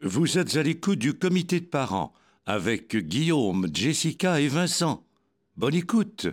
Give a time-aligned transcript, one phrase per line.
[0.00, 2.12] Vous êtes à l'écoute du comité de parents
[2.46, 5.04] avec Guillaume, Jessica et Vincent.
[5.56, 6.28] Bonne écoute.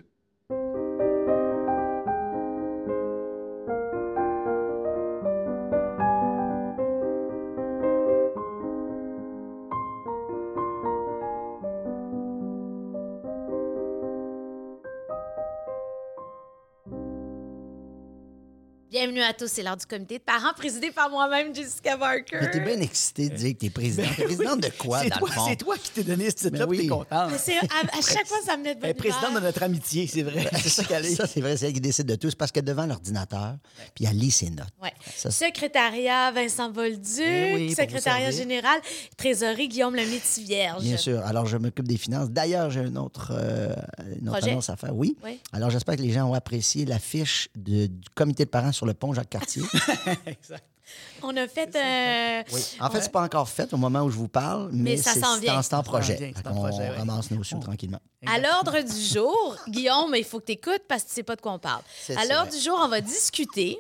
[19.25, 22.37] À tous, c'est l'heure du comité de parents présidé par moi-même, Jessica Barker.
[22.41, 24.07] Mais t'es bien excité de dire que t'es présidente.
[24.15, 25.45] T'es présidente de quoi, C'est dans toi, le fond?
[25.49, 26.83] c'est toi qui t'es donné ce titre-là, Ben puis oui.
[26.83, 27.31] t'es contente.
[27.47, 29.63] Mais à, à chaque fois, ça me met de bonne Elle est présidente de notre
[29.63, 30.47] amitié, c'est vrai.
[30.61, 31.15] C'est ça qu'elle est.
[31.15, 32.29] Ça, c'est vrai, c'est elle qui décide de tout.
[32.29, 33.55] C'est parce que devant l'ordinateur,
[33.95, 34.67] puis elle lit ses notes.
[34.81, 34.93] Ouais.
[35.15, 37.01] Ça, Secrétariat, Vincent Bolduc.
[37.19, 38.79] Eh oui, pour Secrétariat général,
[39.17, 40.83] Trésorerie, Guillaume Lemaitre-Vierge.
[40.83, 41.19] Bien sûr.
[41.25, 42.29] Alors, je m'occupe des finances.
[42.29, 43.73] D'ailleurs, j'ai un autre, euh,
[44.19, 44.51] une autre Projet?
[44.51, 44.95] annonce à faire.
[44.95, 45.17] Oui.
[45.23, 45.39] Oui.
[45.53, 49.13] Alors, j'espère que les gens ont apprécié l'affiche du comité de parents sur le pont
[49.15, 49.63] Jacques-Cartier.
[51.23, 52.61] On a fait euh, oui.
[52.79, 55.13] En fait, c'est pas encore fait au moment où je vous parle, mais, Mais ça
[55.13, 55.59] c'est s'en vient.
[55.63, 56.15] c'est en projet.
[56.15, 57.99] vient, qu'on projet, ramasse nos sous tranquillement.
[58.27, 59.57] à l'ordre du jour.
[59.67, 61.81] Guillaume, il faut que tu écoutes parce que tu sais pas de quoi on parle.
[61.99, 63.77] C'est À l'ordre du jour, on va discuter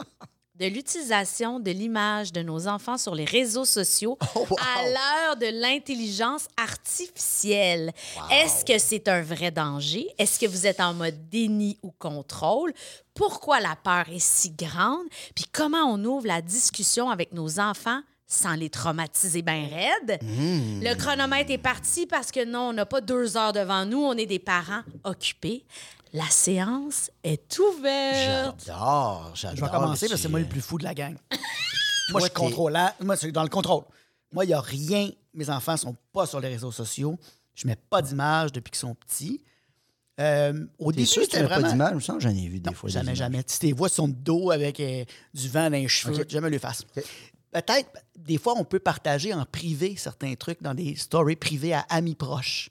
[0.59, 4.57] de l'utilisation de l'image de nos enfants sur les réseaux sociaux Oh, wow!
[4.59, 7.91] à l'heure de l'intelligence artificielle.
[8.31, 10.07] Est-ce que c'est un vrai danger?
[10.17, 12.73] Est-ce que vous êtes en mode déni ou contrôle?
[13.13, 15.05] Pourquoi la peur est si grande?
[15.35, 20.21] Puis comment on ouvre la discussion avec nos enfants sans les traumatiser bien raides?
[20.21, 20.83] Mmh.
[20.83, 24.13] Le chronomètre est parti parce que non, on n'a pas deux heures devant nous, on
[24.13, 25.65] est des parents occupés.
[26.15, 28.63] La séance est ouverte.
[28.65, 29.57] J'adore, j'adore.
[29.57, 31.13] Je vais commencer parce que c'est moi le plus fou de la gang.
[32.11, 32.89] moi, je suis contrôlant.
[33.01, 33.83] Moi, c'est dans le contrôle.
[34.31, 35.09] Moi, il n'y a rien.
[35.33, 37.19] Mes enfants sont pas sur les réseaux sociaux.
[37.53, 39.41] Je mets pas d'image depuis qu'ils sont petits.
[40.21, 41.73] Euh, au début, sûr que tu c'était n'as pas vraiment...
[41.73, 41.89] d'image?
[41.89, 42.87] Je me sens que j'en ai vu des Non, fois.
[42.87, 43.17] des jamais, images.
[43.17, 43.43] jamais.
[43.43, 46.29] Tu tes vois sur son dos avec euh, du vent dans les cheveux, OK.
[46.29, 46.83] jamais le fasse.
[47.51, 51.81] Peut-être, des fois, on peut partager en privé certains trucs dans des stories privées à
[51.89, 52.69] amis proches.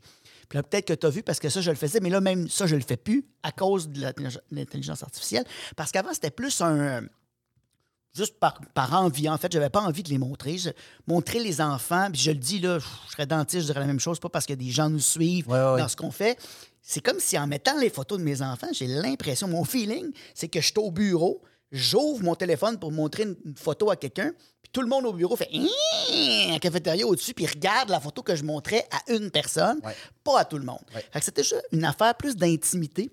[0.48, 2.20] Puis là, peut-être que tu as vu, parce que ça, je le faisais, mais là,
[2.20, 5.44] même ça, je le fais plus à cause de l'intellig- l'intelligence artificielle.
[5.76, 7.02] Parce qu'avant, c'était plus un.
[8.16, 9.28] Juste par, par envie.
[9.28, 10.56] En fait, j'avais pas envie de les montrer.
[10.56, 10.70] Je-
[11.08, 13.98] montrer les enfants, puis je le dis, là, je serais dentiste, je dirais la même
[13.98, 15.80] chose, pas parce que des gens nous suivent Ouais, ouais.
[15.80, 16.38] dans ce qu'on fait.
[16.80, 20.46] C'est comme si en mettant les photos de mes enfants, j'ai l'impression, mon feeling, c'est
[20.48, 21.42] que je suis au bureau,
[21.74, 25.12] j'ouvre mon téléphone pour montrer une, une photo à quelqu'un, puis tout le monde au
[25.12, 29.80] bureau fait un cafétéria au-dessus, puis regarde la photo que je montrais à une personne,
[29.84, 29.94] Ouais.
[30.22, 30.80] pas à tout le monde.
[30.94, 31.04] Ouais.
[31.12, 33.10] Fait que c'était juste une affaire plus d'intimité.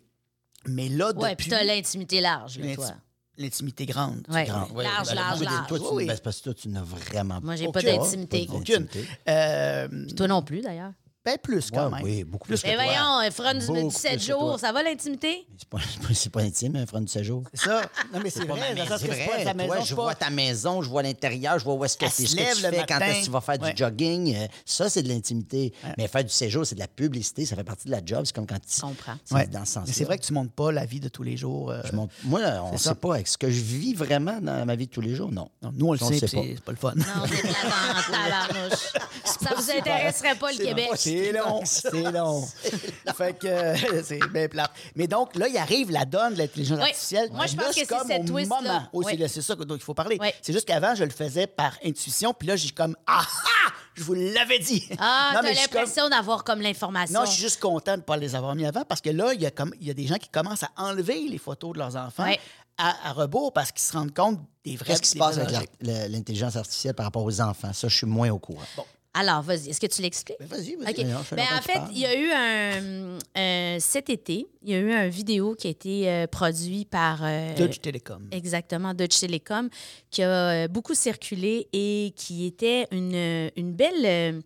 [0.67, 1.35] Mais là, Ouais, depuis...
[1.35, 2.91] puis t'as l'intimité large, là, toi.
[3.37, 4.23] L'intimité grande.
[4.29, 4.45] Ouais.
[4.45, 4.69] Grand.
[4.71, 5.67] Ouais, Large, ben, large, large.
[5.67, 8.47] Toi, tu, Oui, ben, parce que toi, tu n'as vraiment Moi, j'ai pas d'intimité.
[8.53, 8.87] Aucune.
[9.27, 10.91] Euh, Puis toi non plus, d'ailleurs.
[11.23, 12.03] Ben, plus quand Ouais, même.
[12.03, 12.83] oui, beaucoup plus Mais toi.
[12.83, 14.39] voyons, euh, Fron du Beaucoup 17 plus que toi.
[14.39, 15.45] jours, ça va l'intimité?
[15.57, 15.77] C'est pas,
[16.15, 17.43] c'est pas- intime, un front de séjour.
[17.53, 17.81] C'est ça.
[18.11, 18.73] Non, mais c'est pas vrai.
[18.73, 19.43] ma c'est pas vrai.
[19.43, 21.95] ta maison, Toi, je pas- vois ta maison, je vois l'intérieur, je vois où est-ce
[21.97, 23.41] que Elle tu se ce que lève tu le fais, quand est-ce que tu vas
[23.41, 23.71] faire Ouais.
[23.73, 24.35] du jogging.
[24.35, 25.73] Euh, Ça, c'est de l'intimité.
[25.97, 27.45] Mais faire du séjour, c'est de la publicité.
[27.45, 28.23] Ça fait partie de la job.
[28.25, 28.75] C'est comme quand tu.
[28.77, 29.17] Je comprends.
[29.51, 31.37] Dans ce sens Mais c'est vrai que tu montres pas la vie de tous les
[31.37, 31.69] jours.
[31.69, 33.15] euh, Je monte- Moi, on ne sait pas.
[33.15, 35.31] Est-ce que je vis vraiment dans ma vie de tous les jours?
[35.31, 35.49] Non.
[35.61, 36.43] non, nous, on le sait, le puis sait pas.
[36.55, 36.93] c'est pas le fun.
[36.95, 38.93] Non, c'est en tabarnouche.
[39.23, 40.87] Ça vous intéresserait pas, le Québec?
[41.11, 42.47] C'est long, c'est long.
[43.15, 44.71] fait que euh, c'est bien plate.
[44.95, 46.83] Mais donc, là, il arrive la donne de l'intelligence Oui.
[46.85, 47.29] artificielle.
[47.31, 48.61] Moi, je pense que c'est comme cette au twist-là.
[48.61, 48.87] moment.
[48.93, 49.23] Oui.
[49.27, 50.17] c'est ça dont il faut parler.
[50.19, 50.29] Oui.
[50.41, 53.71] C'est juste qu'avant, je le faisais par intuition, puis là, j'ai comme Ah ah!
[53.93, 54.87] Je vous l'avais dit!
[54.99, 57.19] Ah, t'as comme- l'impression d'avoir comme l'information.
[57.19, 59.33] Non, je suis juste content de ne pas les avoir mis avant parce que là,
[59.33, 61.73] il y, a comme, il y a des gens qui commencent à enlever les photos
[61.73, 62.31] de leurs enfants
[62.77, 65.69] à, à rebours parce qu'ils se rendent compte des vrais Qu'est-ce qui se passe avec
[65.81, 67.73] l'intelligence artificielle par rapport aux enfants?
[67.73, 68.63] Ça, je suis moins au courant.
[68.77, 68.85] Bon.
[69.13, 70.37] Alors, vas-y, est-ce que tu l'expliques?
[70.39, 70.93] Ben, vas-y, vas-y.
[71.03, 74.79] Ben, longtemps en fait, il y a eu un, euh, cet été, il y a
[74.79, 78.29] eu un vidéo qui a été euh, produit par euh, Dutch Telecom.
[78.31, 79.69] exactement Dutch Telecom
[80.09, 84.43] qui a euh, beaucoup circulé et qui était une, une belle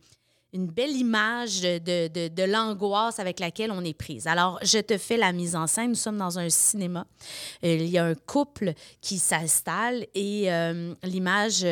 [0.54, 4.26] une belle image de, de, de l'angoisse avec laquelle on est prise.
[4.26, 5.90] Alors, je te fais la mise en scène.
[5.90, 7.06] Nous sommes dans un cinéma.
[7.62, 8.72] Il y a un couple
[9.02, 10.48] qui s'installe et
[11.04, 11.66] l'image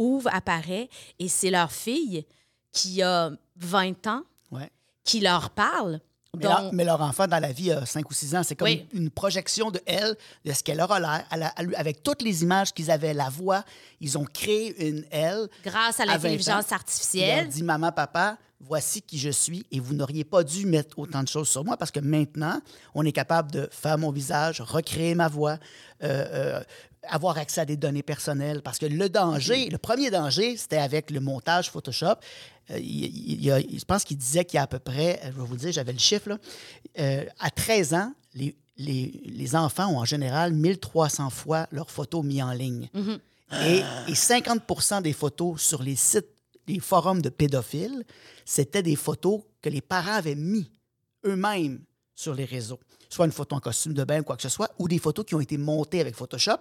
[0.00, 0.88] ouvre, apparaît
[1.18, 2.24] et c'est leur fille
[2.72, 4.70] qui a 20 ans Ouais.
[5.04, 6.00] qui leur parle.
[6.36, 8.42] Mais, leur, Donc, mais leur enfant, dans la vie, a 5 ou 6 ans.
[8.44, 8.86] C'est comme Oui.
[8.92, 11.24] une projection de elle, de ce qu'elle aura l'air.
[11.32, 13.64] Elle elle- avec toutes les images qu'ils avaient, la voix,
[14.00, 15.48] ils ont créé une elle.
[15.64, 19.94] grâce à 20 ans, l'intelligence artificielle, dit Maman, papa, voici qui je suis et vous
[19.94, 22.60] n'auriez pas dû mettre autant de choses sur moi parce que maintenant,
[22.94, 25.58] on est capable de faire mon visage, recréer ma voix,
[26.04, 26.06] euh,
[26.60, 26.60] euh,
[27.08, 28.62] avoir accès à des données personnelles.
[28.62, 32.16] Parce que le danger, le premier danger, c'était avec le montage Photoshop.
[32.70, 34.78] Euh, il, il- il y a- je pense qu'il disait qu'il y a à peu
[34.78, 36.38] près, je vais vous le dire, j'avais le chiffre, là,
[36.98, 42.24] euh, à 13 ans, les, les, les enfants ont en général 1300 fois leurs photos
[42.24, 42.88] mises en ligne.
[43.66, 46.28] Et, et 50 des photos sur les sites
[46.68, 48.04] les forums de pédophiles,
[48.44, 50.70] c'était des photos que les parents avaient mis
[51.24, 51.80] eux-mêmes
[52.14, 52.78] sur les réseaux.
[53.10, 55.26] Soit une photo en costume de bain ou quoi que ce soit, ou des photos
[55.26, 56.58] qui ont été montées avec Photoshop,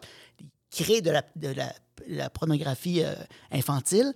[0.71, 1.73] créent de la, de la,
[2.07, 3.15] la pornographie euh,
[3.51, 4.11] infantile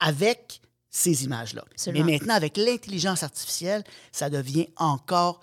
[0.00, 0.60] avec
[0.90, 1.64] ces images-là.
[1.92, 5.40] Mais maintenant, avec l'intelligence artificielle, ça devient encore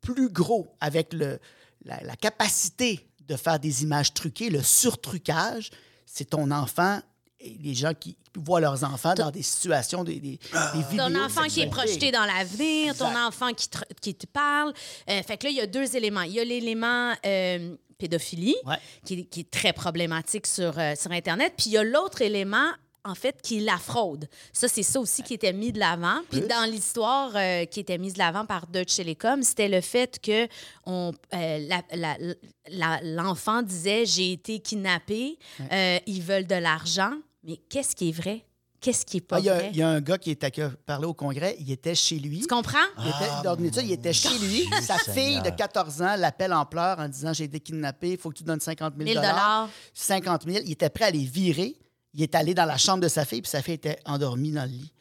[0.00, 1.38] plus gros avec le,
[1.84, 5.70] la, la capacité de faire des images truquées, le surtrucage.
[6.06, 7.00] C'est ton enfant
[7.40, 10.38] les gens qui voient leurs enfants dans des situations, des, des,
[10.74, 11.08] des vidéos.
[11.08, 14.72] Ton enfant qui est projeté dans l'avenir, ton enfant qui te, qui te parle.
[15.08, 16.22] Euh, fait que là, il y a deux éléments.
[16.22, 18.76] Il y a l'élément euh, pédophilie, Ouais.
[19.04, 21.54] qui, est- qui est très problématique sur, euh, sur Internet.
[21.56, 22.70] Puis il y a l'autre élément,
[23.04, 24.28] en fait, qui est la fraude.
[24.52, 26.20] Ça, c'est ça aussi qui était mis de l'avant.
[26.30, 26.48] Puis Plus.
[26.48, 30.46] dans l'histoire euh, qui était mise de l'avant par Deutsche Telekom, c'était le fait que
[30.84, 32.18] on, euh, la- la-
[32.70, 35.38] la- l'enfant disait J'ai été kidnappé,
[35.72, 37.12] euh, ils veulent de l'argent.
[37.48, 38.44] Mais qu'est-ce qui est vrai?
[38.78, 39.70] Qu'est-ce qui est pas Ah, Il y, a, vrai?
[39.72, 42.18] il y a un gars qui, était, qui a parlé au Congrès, il était chez
[42.18, 42.40] lui.
[42.40, 42.76] Tu comprends?
[42.98, 44.68] Il était, dans une étude, il était chez lui.
[44.82, 48.28] Sa fille de 14 ans l'appelle en pleurs en disant J'ai été kidnappé, il faut
[48.28, 49.70] que tu donnes 50 000 1000 dollars.
[49.94, 51.74] 50 000 Il était prêt à les virer.
[52.12, 54.64] Il est allé dans la chambre de sa fille, puis sa fille était endormie dans
[54.64, 54.92] le lit.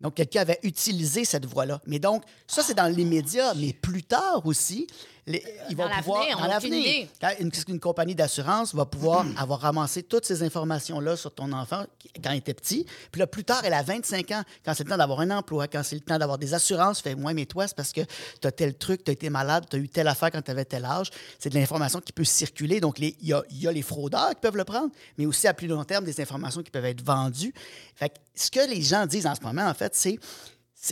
[0.00, 1.80] Donc, quelqu'un avait utilisé cette voie-là.
[1.86, 3.54] Mais donc, ça, c'est dans les médias.
[3.54, 4.86] Mais plus tard aussi,
[5.26, 7.08] les- ils vont Dans pouvoir, dans l'avenir,
[7.40, 11.84] une, une compagnie d'assurance va pouvoir avoir ramassé toutes ces informations-là sur ton enfant
[12.22, 12.84] quand il était petit.
[13.10, 15.66] Puis là, plus tard, elle a 25 ans, quand c'est le temps d'avoir un emploi,
[15.66, 18.02] quand c'est le temps d'avoir des assurances, fait moins, mais toi, c'est parce que
[18.40, 20.50] tu as tel truc, tu as été malade, tu as eu telle affaire quand tu
[20.50, 21.10] avais tel âge.
[21.38, 22.80] C'est de l'information qui peut circuler.
[22.80, 25.48] Donc, il y a, il y a les fraudeurs qui peuvent le prendre, mais aussi
[25.48, 27.54] à plus long terme, des informations qui peuvent être vendues.
[27.94, 30.18] Fait que ce que les gens disent en ce moment, en fait, c'est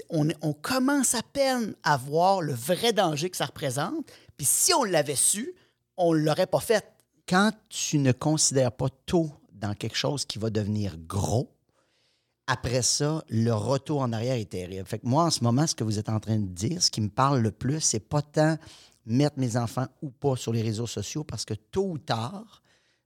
[0.08, 4.06] on, on commence à peine à voir le vrai danger que ça représente.
[4.44, 5.54] Si on l'avait su,
[5.96, 6.84] on ne l'aurait pas fait.
[7.28, 11.50] quand tu ne considères pas tôt dans quelque chose qui va devenir gros,
[12.46, 14.86] après ça, le retour en arrière est terrible.
[14.86, 17.00] Fait moi, en ce moment, ce que vous êtes en train de dire, ce qui
[17.00, 18.58] me parle le plus, c'est pas tant
[19.06, 22.62] mettre mes enfants ou pas sur les réseaux sociaux, parce que tôt ou tard,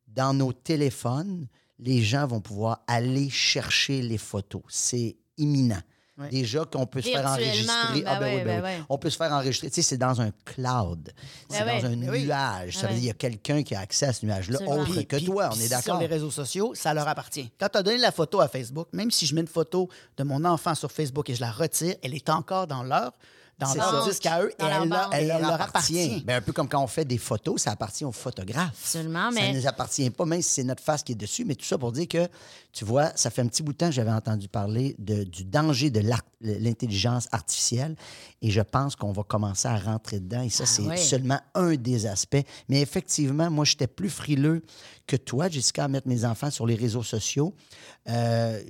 [0.09, 1.47] dans nos téléphones,
[1.79, 4.63] les gens vont pouvoir aller chercher les photos.
[4.69, 5.83] C'est imminent.
[6.19, 6.31] Ouais.
[6.31, 7.67] Déjà qu'on peut se faire enregistrer.
[8.01, 8.63] ben ah, ben oui, ben ben oui.
[8.63, 8.83] ouais.
[8.89, 9.69] On peut se faire enregistrer.
[9.69, 11.13] Tu sais, c'est dans un cloud.
[11.51, 11.83] C'est Ben ouais.
[11.83, 12.25] dans un Ben oui.
[12.25, 12.77] nuage.
[12.79, 14.85] Ça Ben veut dire qu'il y a quelqu'un qui a accès à ce nuage-là, autre
[14.93, 15.51] Puis- que puis- toi.
[15.53, 16.01] On est Sur d'accord.
[16.01, 17.51] les réseaux sociaux, ça leur appartient.
[17.61, 20.25] Quand tu as donné la photo à Facebook, même si je mets une photo de
[20.25, 23.13] mon enfant sur Facebook et je la retire, elle est encore dans leur,
[23.59, 24.11] dans leur ça.
[24.11, 26.21] disque à eux et leur elle, leur- elle leur appartient.
[26.27, 28.69] Ben, un peu comme quand on fait des photos, ça appartient aux photographes.
[28.83, 31.45] Absolument, Ça mais- ne nous appartient pas, même si c'est notre face qui est dessus.
[31.47, 32.29] Mais tout ça pour dire que,
[32.73, 35.45] tu vois, ça fait un petit bout de temps que j'avais entendu parler de- du
[35.45, 36.01] danger de
[36.41, 37.97] l'intelligence artificielle.
[38.43, 40.43] Et je pense qu'on va commencer à rentrer dedans.
[40.43, 42.45] Et ça, Ah c'est seulement un des aspects.
[42.69, 44.63] Mais effectivement, moi, j'étais plus frileux
[45.07, 47.55] que toi, Jessica, à mettre mes enfants sur les réseaux sociaux.
[48.09, 48.63] Euh,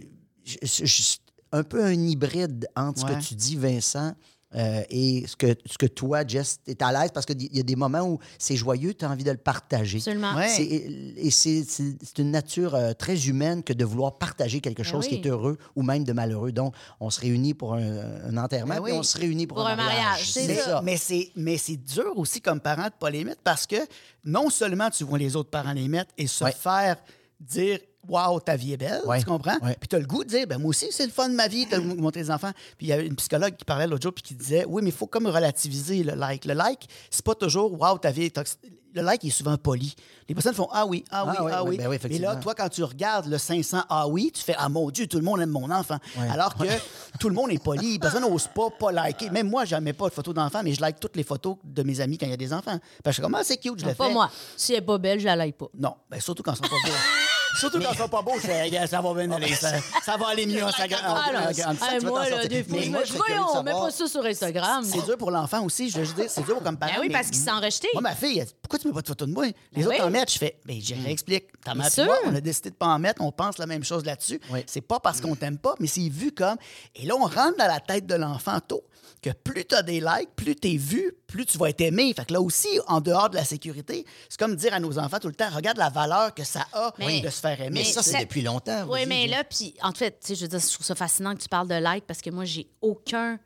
[0.44, 1.16] je- je- je-
[1.52, 4.12] un peu un hybride entre ce que tu dis, Vincent,
[4.54, 7.60] euh, et ce que, ce que toi, Jess, tu es à l'aise parce qu'il y
[7.60, 9.98] a des moments où c'est joyeux, tu as envie de le partager.
[9.98, 10.34] Absolument.
[10.34, 10.62] Ouais.
[10.62, 15.24] Et c'est une nature euh, très humaine que de vouloir partager quelque chose qui Ben
[15.24, 16.52] est heureux ou même de malheureux.
[16.52, 17.80] Donc, on se réunit pour un,
[18.24, 18.90] un enterrement, Ben oui.
[18.90, 20.80] puis on se réunit pour, Pour un mariage, c'est Mais, ça.
[20.82, 23.76] mais c'est, mais c'est dur aussi comme parent de ne pas les mettre parce que
[24.24, 26.52] non seulement tu vois les autres parents les mettre et se Ouais.
[26.52, 26.96] faire
[27.40, 27.78] dire
[28.08, 29.18] Waouh, ta vie est belle, Ouais.
[29.20, 29.56] tu comprends?
[29.62, 29.76] Ouais.
[29.80, 31.48] Puis tu as le goût de dire ben, Moi aussi, c'est le fun de ma
[31.48, 32.52] vie, de montrer les enfants.
[32.78, 34.90] Puis il y avait une psychologue qui parlait l'autre jour puis qui disait Oui, mais
[34.90, 36.44] il faut comme relativiser le like.
[36.44, 38.58] Le like, c'est pas toujours Waouh, ta vie est tox-
[38.94, 39.94] Le like est souvent poli.
[40.28, 41.68] Les personnes font Ah oui, ah oui, Ah ah, oui, oui.
[41.70, 44.54] oui, ben oui, mais là, toi, quand tu regardes le 500 Ah oui, tu fais
[44.58, 45.98] Ah mon Dieu, tout le monde aime mon enfant.
[46.18, 46.28] Ouais.
[46.30, 46.64] Alors que
[47.20, 47.98] tout le monde est poli.
[47.98, 49.30] Personne n'ose pas pas liker.
[49.30, 52.00] Même moi, j'aimais pas de photos d'enfants, mais je like toutes les photos de mes
[52.00, 52.78] amis quand il y a des enfants.
[52.78, 54.12] Parce que je suis comme, ah, c'est cute, je le Pas fais.
[54.12, 54.30] moi.
[54.56, 55.66] Si elle est pas belle, je la like pas.
[55.78, 56.92] Non, ben, surtout quand ils sont pas beaux.
[57.58, 59.54] Surtout quand ils sont pas beaux, Regarde, ça va bien aller.
[59.54, 59.72] Ça,
[60.04, 61.00] ça va aller mieux en Instagram.
[61.06, 63.12] en- Ah, là, en- en- en- hey, tu vas moi, là, des fois, moi, je
[63.14, 64.84] voyons, on met pas ça sur Instagram.
[64.84, 66.92] C'est dur pour l'enfant aussi, je veux dire, c'est dur comme parent.
[66.96, 67.88] Ben oui, parce qu'ils sont rejetés.
[67.94, 69.46] Moi, ma fille, elle dit, pourquoi tu mets pas de photos de moi?
[69.46, 71.46] Les Ben autres en mettent, je fais, ben, je réexplique.
[71.64, 74.04] Ta mère, moi, on a décidé de pas en mettre, on pense la même chose
[74.04, 74.40] là-dessus.
[74.66, 76.56] C'est pas parce qu'on t'aime pas, mais c'est vu comme.
[76.94, 78.82] Et là, on rentre dans la tête de l'enfant tôt
[79.22, 82.12] que plus tu as des likes, plus tu es vu, plus tu vas être aimé.
[82.14, 85.18] Fait que là aussi, en dehors de la sécurité, c'est comme dire à nos enfants
[85.18, 87.80] tout le temps, regarde la valeur que ça a Mais- de se faire aimer.
[87.80, 88.86] Mais ça, c'est depuis longtemps.
[88.88, 91.34] Oui, mais là, puis en fait, tu sais, je veux dire, je trouve ça fascinant
[91.34, 93.38] que tu parles de like parce que moi, j'ai aucun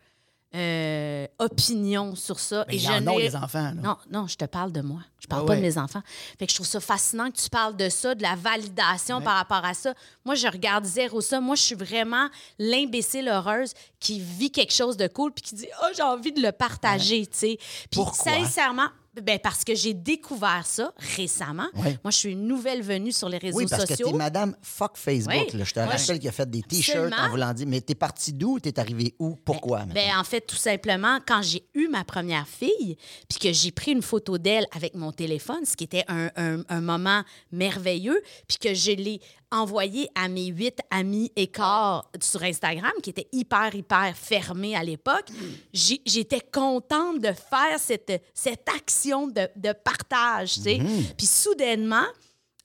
[0.55, 2.65] euh, opinion sur ça.
[2.65, 3.75] Ben, et ils je en ont, les enfants, là.
[3.75, 5.01] Non, non, je te parle de moi.
[5.21, 6.03] Je parle Ah pas de mes enfants.
[6.39, 9.37] Fait que je trouve ça fascinant que tu parles de ça, de la validation par
[9.37, 9.95] rapport à ça.
[10.25, 11.41] Moi, je regarde zéro ça.
[11.41, 12.29] Moi, je suis vraiment
[12.59, 16.43] l'imbécile heureuse qui vit quelque chose de cool puis qui dit «Oh, j'ai envie de
[16.43, 17.57] le partager, tu sais.»
[17.91, 18.33] Puis Pourquoi?
[18.33, 18.89] sincèrement,
[19.21, 21.67] Ben, parce que j'ai découvert ça récemment.
[21.75, 24.13] Moi, je suis une nouvelle venue sur les réseaux Oui, parce que sociaux.
[24.13, 25.35] t'es Madame Fuck Facebook.
[25.53, 25.59] Oui.
[25.59, 25.65] là.
[25.65, 28.61] Je te rappelle qu'il a fait des T-shirts en voulant dire Mais t'es parti d'où?
[28.61, 29.35] T'es arrivé où?
[29.35, 29.95] Pourquoi maintenant?
[29.95, 32.97] Ben, en fait, tout simplement, quand j'ai eu ma première fille,
[33.29, 36.63] puis que j'ai pris une photo d'elle avec mon téléphone, ce qui était un, un-
[36.69, 39.21] un moment merveilleux, puis que je l'ai
[39.53, 45.27] envoyé à mes huit amis écarts sur Instagram, qui étaient hyper, hyper fermés à l'époque,
[45.73, 49.00] j'étais contente de faire cette, cette action
[49.35, 50.79] de, de partage, tu sais.
[51.17, 52.07] Puis soudainement,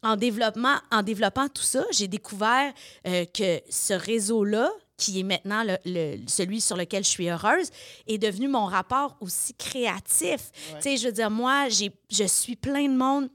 [0.04, 2.72] en, développement, en développant tout ça, j'ai découvert
[3.08, 7.70] euh, que ce réseau-là, qui est maintenant le- le- celui sur lequel je suis heureuse,
[8.08, 10.52] est devenu mon rapport aussi créatif.
[10.78, 13.30] Tu sais, je veux dire, moi, je suis plein de monde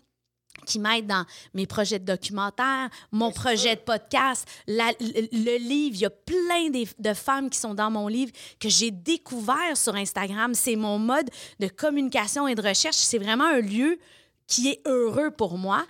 [0.66, 1.24] qui m'aide dans
[1.54, 5.96] mes projets de documentaire, mon projet de podcast, la- le, le livre.
[5.96, 9.94] Il y a plein de femmes qui sont dans mon livre que j'ai découvert sur
[9.94, 10.54] Instagram.
[10.54, 12.96] C'est mon mode de communication et de recherche.
[12.96, 13.98] C'est vraiment un lieu
[14.46, 15.84] qui est heureux pour moi.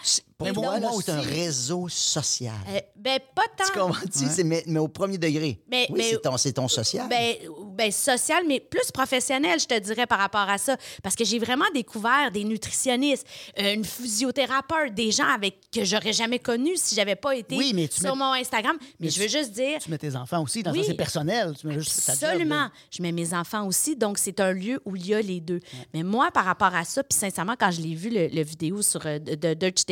[0.52, 2.54] Pour là, c'est un réseau social.
[2.68, 3.64] euh, ben, pas tant.
[3.64, 4.26] tu comprends-tu?
[4.28, 5.60] C'est- Mais, mais au premier degré.
[5.70, 7.08] Mais- oui, mais- c'est ton, c'est ton social.
[7.08, 7.34] Ben,
[7.74, 10.76] ben, social, mais plus professionnel, je te dirais, par rapport à ça.
[11.02, 13.26] Parce que j'ai vraiment découvert des nutritionnistes,
[13.58, 17.72] euh, une physiothérapeute, des gens avec que j'aurais jamais connus si j'avais pas été Oui,
[17.74, 18.76] mais tu sur mets- mon Instagram.
[18.80, 20.80] Mais, Mais je veux juste dire, Tu mets tes enfants aussi, dans Oui.
[20.80, 21.54] ça, c'est personnel.
[21.58, 22.28] Tu mets juste ta job, là.
[22.30, 22.68] Absolument.
[22.90, 25.60] je mets mes enfants aussi, donc c'est un lieu où il y a les deux.
[25.94, 28.82] Mais moi, par rapport à ça, puis sincèrement, quand je l'ai vu, le, le vidéo
[28.82, 29.84] sur, euh, de, de Deutsche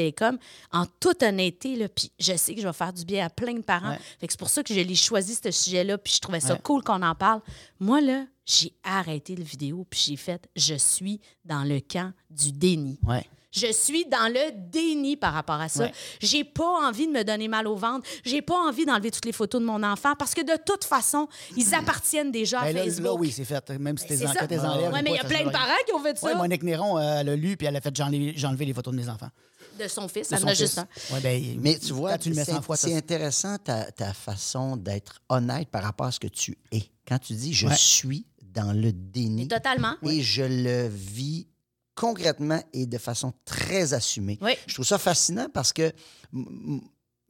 [0.73, 3.55] En toute honnêteté, là, puis je sais que je vais faire du bien à plein
[3.55, 3.91] de parents.
[3.91, 3.99] Ouais.
[4.21, 6.55] Fait que c'est pour ça que je l'ai choisi, ce sujet-là, puis je trouvais ça
[6.55, 6.61] Ouais.
[6.63, 7.41] cool qu'on en parle.
[7.81, 12.53] Moi, là, j'ai arrêté le vidéo, puis j'ai fait «Je suis dans le camp du
[12.53, 12.99] déni».
[13.07, 13.25] Ouais.
[13.51, 15.85] Je suis dans le déni par rapport à ça.
[15.85, 15.93] Ouais.
[16.21, 18.07] J'ai pas envie de me donner mal au ventre.
[18.23, 21.27] J'ai pas envie d'enlever toutes les photos de mon enfant parce que de toute façon,
[21.57, 23.05] ils appartiennent déjà à Ben là, Facebook.
[23.07, 23.71] là, oui, c'est fait.
[23.71, 24.41] Même si Ben, tes c'est en- ça.
[24.41, 24.93] quand tes enlèves.
[24.93, 26.63] Ouais, ou mais il y a plein de parents qui ont fait ça Oui, Monique
[26.63, 29.31] Néron, euh, elle a lu, puis elle a fait enlevé les photos de mes enfants.
[29.79, 30.31] De son fils.
[30.33, 30.59] Elle en a fils.
[30.59, 30.89] juste un.
[31.15, 35.21] Ouais, ben, Mais tu vois, c'est 100 fois, ça- c'est intéressant ta, ta façon d'être
[35.29, 36.83] honnête par rapport à ce que tu es.
[37.07, 37.75] Quand tu dis je Ouais.
[37.77, 39.95] suis dans le déni totalement.
[40.03, 41.47] et je le vis
[41.95, 44.39] concrètement et de façon très assumée.
[44.41, 44.53] Oui.
[44.67, 45.93] Je trouve ça fascinant parce que m-
[46.33, 46.81] m-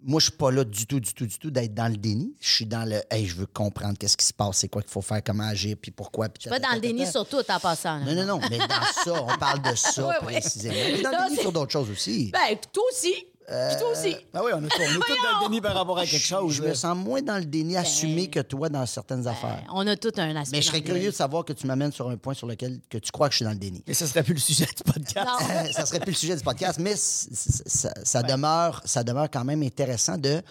[0.00, 2.32] moi, je suis pas là du tout, du tout, du tout d'être dans le déni.
[2.40, 4.90] Je suis dans le hey, je veux comprendre qu'est-ce qui se passe, c'est quoi qu'il
[4.90, 6.28] faut faire, comment agir, puis pourquoi.
[6.28, 7.98] Puis Pas dans le déni sur tout en passant.
[8.00, 10.74] Non, non, non, mais dans ça, on parle de ça précisément.
[10.74, 12.30] Mais dans le déni sur d'autres choses aussi.
[12.32, 13.12] Ben, toi aussi.
[13.48, 14.14] Puis toi aussi.
[14.32, 16.52] Ben oui, on est, on est tous dans le déni par rapport à quelque chose.
[16.54, 19.64] je me sens moins dans le déni Ben, assumé que toi dans certaines affaires.
[19.72, 20.56] On a tout un aspect.
[20.58, 22.98] Mais je serais curieux de savoir que tu m'amènes sur un point sur lequel que
[22.98, 23.82] tu crois que je suis dans le déni.
[23.86, 25.26] Mais ce serait plus le sujet du podcast.
[25.26, 25.46] Non.
[25.50, 29.44] Euh, ça serait plus le sujet du podcast, mais ça, ça demeure, ça demeure quand
[29.44, 30.42] même intéressant de,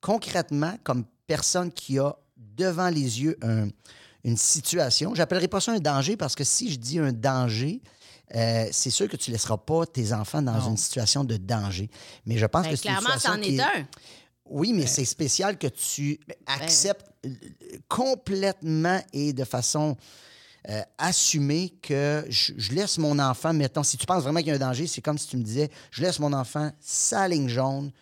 [0.00, 3.68] concrètement, comme personne qui a devant les yeux un-
[4.24, 7.80] une situation, j'appellerai pas ça un danger parce que si je dis un danger,
[8.34, 10.70] euh, c'est sûr que tu laisseras pas tes enfants dans Non.
[10.70, 11.88] une situation de danger.
[12.26, 13.86] Mais je pense Ben, que c'est une clairement, situation c'en qui est un.
[14.48, 17.30] Oui, mais c'est spécial que tu acceptes euh,
[17.88, 19.96] complètement et de façon
[20.68, 24.52] euh, assumée que je, je laisse mon enfant, mettons, si tu penses vraiment qu'il y
[24.52, 27.48] a un danger, c'est comme si tu me disais, je laisse mon enfant sa ligne
[27.48, 27.92] jaune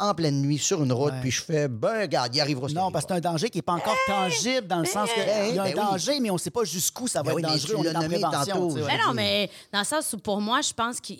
[0.00, 1.20] en pleine nuit sur une route, Ouais.
[1.20, 3.58] puis je fais, ben, regarde, il arrivera ce Non, parce que c'est un danger qui
[3.58, 5.74] n'est pas encore tangible dans le sens qu'il ben, y a un ben oui.
[5.74, 7.74] danger, mais on ne sait pas jusqu'où ça va Ben oui, être mais dangereux.
[7.78, 8.54] On est en nommé prévention.
[8.68, 8.74] tantôt.
[8.86, 11.12] Ben non, mais dans le sens où pour moi, je pense que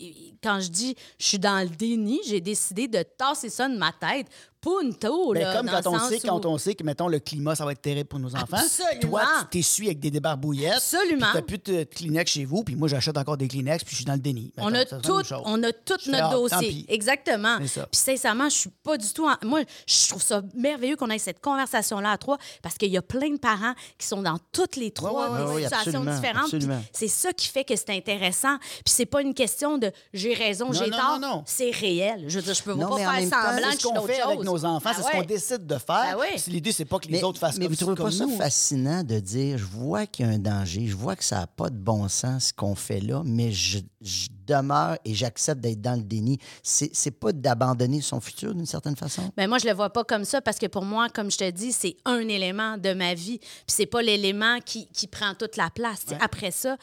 [0.42, 3.92] quand je dis je suis dans le déni, j'ai décidé de tasser ça de ma
[3.92, 4.26] tête.
[4.60, 5.56] Punto, Ben, là.
[5.56, 7.54] comme dans quand le on sens sait, où- quand on sait que, mettons, le climat,
[7.54, 8.56] ça va être terrible pour nos enfants.
[8.58, 9.00] Absolument.
[9.00, 10.74] Toi, tu t'essuies avec des débarbouillettes.
[10.74, 11.28] Absolument.
[11.30, 13.96] Tu n'as plus de Kleenex chez vous, puis moi, j'achète encore des Kleenex, puis je
[13.96, 14.52] suis dans le déni.
[14.58, 16.84] On a, tout, on a tout Je notre dossier.
[16.88, 17.56] Exactement.
[17.58, 19.26] Puis sincèrement, je suis pas du tout.
[19.26, 22.98] en- Moi, je trouve ça merveilleux qu'on ait cette conversation-là à trois parce qu'il y
[22.98, 26.54] a plein de parents qui sont dans toutes les trois ouais, situations différentes.
[26.92, 28.58] C'est ça qui fait que c'est intéressant.
[28.58, 31.18] Puis c'est pas une question de j'ai raison, j'ai tort.
[31.18, 31.42] non, non.
[31.46, 32.24] C'est réel.
[32.28, 33.78] Je veux dire, je peux Non, pas faire semblant que je
[34.12, 34.44] suis avec chose.
[34.52, 35.10] Nos enfants, Ah c'est ouais.
[35.12, 36.04] ce qu'on décide de faire.
[36.12, 36.38] Ah ouais.
[36.38, 38.10] Si L'idée, c'est pas que les Mais, autres fassent mais comme, vous trouvez comme pas
[38.12, 41.40] ça fascinant de dire, je vois qu'il y a un danger, je vois que ça
[41.40, 45.60] n'a pas de bon sens ce qu'on fait là, mais je, je demeure et j'accepte
[45.60, 46.38] d'être dans le déni.
[46.62, 49.30] C'est pas d'abandonner son futur d'une certaine façon?
[49.36, 51.50] Ben moi, je le vois pas comme ça parce que pour moi, comme je te
[51.50, 53.38] dis, c'est un élément de ma vie.
[53.38, 56.04] Puis c'est pas l'élément qui, qui prend toute la place.
[56.20, 56.76] Après ça,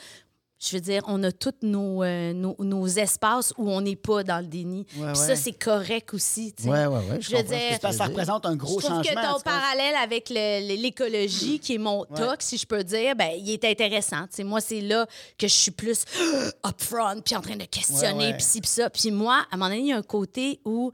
[0.59, 4.23] je veux dire, on a tous nos, euh, nos, nos espaces où on n'est pas
[4.23, 4.79] dans le déni.
[4.79, 5.13] Ouais, Puis ouais.
[5.15, 6.53] ça, c'est correct aussi.
[6.63, 9.21] Ouais, ouais, ouais, je veux dire, ça représente un gros je trouve changement.
[9.21, 13.49] que ton parallèle avec l'écologie, qui est mon toc, si je peux dire, ben, il
[13.51, 14.25] est intéressant.
[14.39, 15.05] Moi, c'est là
[15.37, 16.03] que je suis plus
[16.65, 18.33] upfront, puis en train de questionner, Ouais, ouais.
[18.33, 18.89] puis ci, puis ça.
[18.89, 20.91] Puis moi, à un moment donné, il y a un côté où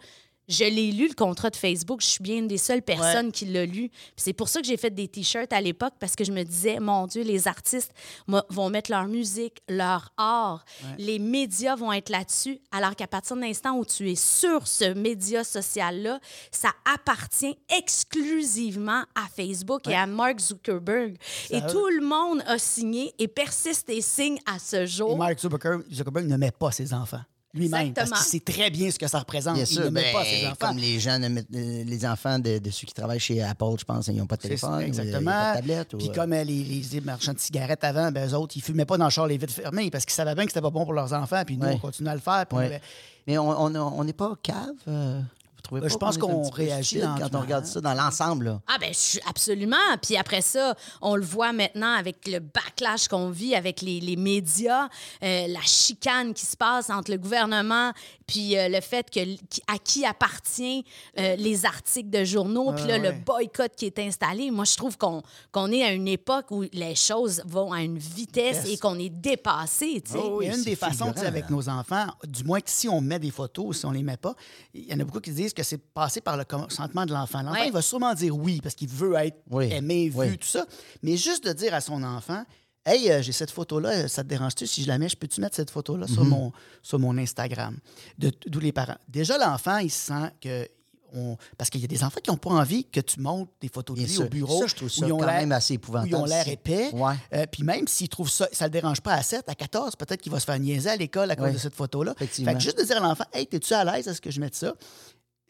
[0.48, 2.02] je l'ai lu, le contrat de Facebook.
[2.02, 3.90] Je suis bien une des seules personnes qui l'a lu.
[4.16, 6.80] C'est pour ça que j'ai fait des T-shirts à l'époque, parce que je me disais,
[6.80, 7.92] mon Dieu, les artistes
[8.28, 10.66] vont mettre leur musique, leur art.
[10.98, 12.60] Les médias vont être là-dessus.
[12.72, 16.20] Alors qu'à partir de l'instant où tu es sur ce média social-là,
[16.52, 21.18] ça appartient exclusivement à Facebook et à Mark Zuckerberg.
[21.50, 25.18] et tout le monde a signé et persiste et signe à ce Et jour.
[25.18, 27.22] Mark Zuckerberg, Zuckerberg ne met pas ses enfants.
[27.56, 28.18] Lui-même, parce Exactement.
[28.18, 29.54] qu'il sait très bien ce que ça représente.
[29.54, 30.56] Bien il sûr, ne met ben, pas ses enfants.
[30.70, 33.66] comme les gens, ne mettent- euh, les enfants de, de ceux qui travaillent chez Apple,
[33.80, 35.32] je pense, ils n'ont pas de téléphone, ça, ou, euh, ils exactement.
[35.32, 35.94] pas de tablette.
[35.94, 38.86] ou, Puis euh, comme les, les marchands de cigarettes avant, ben, eux autres, ils fumaient
[38.86, 40.84] pas dans le char les vitres fermées parce qu'ils savaient bien que c'était pas bon
[40.84, 41.44] pour leurs enfants.
[41.46, 41.74] Puis nous, Ouais.
[41.76, 42.46] on continue à le faire.
[42.48, 42.66] puis on ouais.
[42.66, 42.82] avait-
[43.28, 44.56] Mais on on- on n'est pas cave.
[44.88, 45.22] euh,
[45.63, 47.39] trouvez Ben, pas je pense qu'on réagit quand lentement.
[47.39, 48.60] on regarde ça dans l'ensemble.
[48.67, 49.75] Ah ben je suis absolument.
[50.01, 54.15] Puis après ça, on le voit maintenant avec le backlash qu'on vit avec les, les
[54.15, 54.88] médias,
[55.24, 57.91] euh, la chicane qui se passe entre le gouvernement
[58.27, 59.20] puis euh, le fait que
[59.67, 60.86] à qui appartient
[61.20, 64.51] euh, les articles de journaux, puis là le boycott qui est installé.
[64.51, 67.98] Moi, je trouve qu'on qu'on est à une époque où les choses vont à une
[67.98, 70.01] vitesse et qu'on est dépassé.
[70.05, 70.20] tu sais.
[70.22, 72.88] Oh, oui, une des façons, tu sais, figurant, avec nos enfants, du moins que si
[72.88, 74.36] on met des photos ou si on les met pas,
[74.74, 77.42] il y en a beaucoup qui disent que c'est passé par le consentement de l'enfant.
[77.42, 77.68] L'enfant, Ouais.
[77.68, 80.38] il va sûrement dire oui parce qu'il veut être Oui, aimé, vu, oui.
[80.38, 80.66] tout ça.
[81.02, 82.44] Mais juste de dire à son enfant,
[82.86, 84.68] Hey, euh, j'ai cette photo-là, ça te dérange-tu?
[84.68, 85.08] Si je la mets?
[85.08, 86.14] Je peux-tu mettre cette photo-là Mhm.
[86.14, 87.78] sur, mon, sur mon Instagram?
[88.18, 88.98] De d'où les parents.
[89.08, 90.68] Déjà, l'enfant, il sent que.
[91.16, 93.70] on- Parce qu'il y a des enfants qui n'ont pas envie que tu montes des
[93.70, 94.60] photos de lui au bureau.
[94.62, 96.10] Ça, je trouve ça où ils ont quand l'air- même assez Où épouvantable.
[96.10, 96.90] ils ont l'air épais.
[96.92, 97.14] Ouais.
[97.34, 100.20] Euh, puis même s'il trouve ça, ça le dérange pas à 7, à 14, peut-être
[100.22, 102.16] qu'il va se faire niaiser à l'école à cause de cette photo-là.
[102.18, 104.42] Fait que juste de dire à l'enfant, hey, t'es-tu à l'aise à ce que je
[104.42, 104.74] mette ça?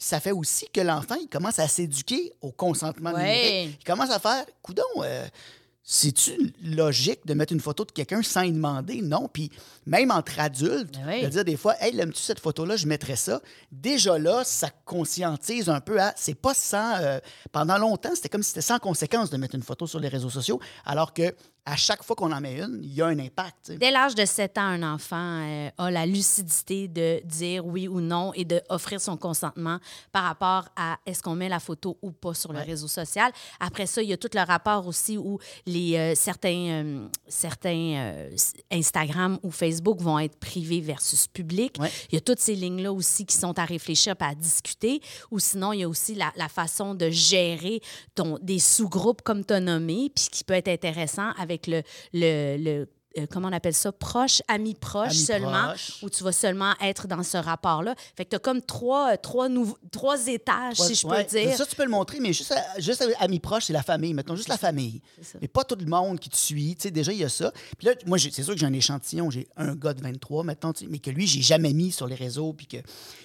[0.04, 3.20] Ça fait aussi que l'enfant, il commence à s'éduquer au consentement Ouais.
[3.64, 3.78] numérique.
[3.82, 5.26] Il commence à faire, coudon, euh,
[5.86, 9.02] c'est-tu logique de mettre une photo de quelqu'un sans y demander?
[9.02, 9.30] Non.
[9.32, 9.50] Puis
[9.86, 11.22] même entre adultes, Ben oui.
[11.24, 12.76] de dire des fois, hey, l'aimes-tu cette photo-là?
[12.78, 13.42] Je mettrais ça.
[13.72, 16.14] Déjà là, ça conscientise un peu à.
[16.18, 16.96] C'est pas sans.
[17.02, 17.20] euh,
[17.52, 20.30] pendant longtemps, c'était comme si c'était sans conséquence de mettre une photo sur les réseaux
[20.30, 21.34] sociaux, alors que
[21.66, 23.72] à chaque fois qu'on en met une, il y a un impact.
[23.72, 28.02] Dès l'âge de 7 ans, un enfant euh, a la lucidité de dire oui ou
[28.02, 29.80] non et d'offrir son consentement
[30.12, 33.32] par rapport à est-ce qu'on met la photo ou pas sur le réseau social.
[33.62, 38.24] Après ça, il y a tout le rapport aussi où les, euh, certains, euh, certains
[38.70, 41.78] Instagram ou Facebook vont être privés versus public.
[41.80, 41.92] Ouais.
[42.12, 45.02] Il y a toutes ces lignes-là aussi qui sont à réfléchir et à discuter.
[45.32, 47.82] Ou sinon, il y a aussi la, la façon de gérer
[48.16, 51.82] ton, des sous-groupes comme tu as nommé, puis qui peut être intéressant avec le,
[52.14, 52.90] le, le-
[53.20, 56.00] euh, comment on appelle ça, proche, ami proche Ami seulement, proche.
[56.02, 57.94] où tu vas seulement être dans ce rapport-là.
[58.18, 61.56] Fait que tu as comme trois, trois, nouveaux- trois étages, si je peux Ouais, dire.
[61.56, 64.16] Ça, tu peux le montrer, mais juste, à, juste à amis proches, c'est la famille.
[64.16, 65.00] Mettons juste la famille.
[65.42, 66.76] Mais pas tout le monde qui te suit.
[66.76, 67.52] Tu sais, déjà, il y a ça.
[67.78, 69.30] Puis là, moi, c'est sûr que j'ai un échantillon.
[69.30, 72.54] J'ai un gars de 23, mettons, mais que lui, j'ai jamais mis sur les réseaux.
[72.54, 72.78] Puis que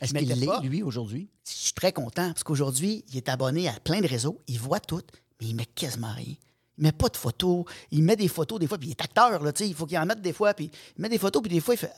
[0.03, 1.31] Est-ce qu'il l'est, lui, aujourd'hui?
[1.49, 4.39] Je suis très content parce qu'aujourd'hui, il est abonné à plein de réseaux.
[4.49, 5.01] Il voit tout,
[5.41, 6.35] mais il met quasiment rien.
[6.79, 7.65] Il met pas de photos.
[7.91, 9.69] Il met des photos des fois, puis il est acteur, là, tu sais.
[9.69, 11.75] Il faut qu'il en mette des fois, puis il met des photos, puis des fois,
[11.75, 11.93] il fait-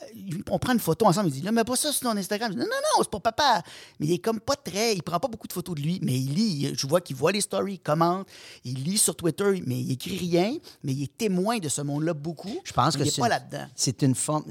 [0.49, 1.29] on prend une photo ensemble.
[1.29, 2.51] Il dit, là, mets pas ça sur ton Instagram.
[2.51, 3.61] Je dis, non, non, non, c'est pour papa.
[3.99, 4.95] Mais il est comme pas très.
[4.95, 6.73] Il prend pas beaucoup de photos de lui, mais il lit.
[6.75, 8.27] Je vois qu'il voit les stories, il commente.
[8.63, 10.57] Il lit sur Twitter, mais il écrit rien.
[10.83, 12.59] Mais il est témoin de ce monde-là beaucoup.
[12.63, 13.67] Je pense Mais que c'est là-dedans.
[13.75, 14.45] C'est une forme.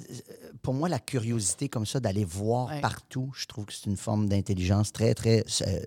[0.62, 2.80] Pour moi, la curiosité comme ça, d'aller voir Ouais.
[2.80, 5.80] partout, je trouve que c'est une forme d'intelligence très, très euh,